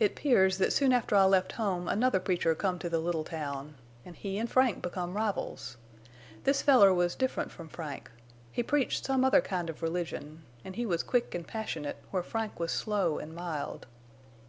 [0.00, 3.76] "It 'pears that soon after I left home another preacher come to the little town.
[4.04, 5.76] An' he an' Frank become rivals.
[6.42, 8.10] This feller was different from Frank.
[8.50, 12.58] He preached some other kind of religion, and he was quick an' passionate, where Frank
[12.58, 13.86] was slow an' mild.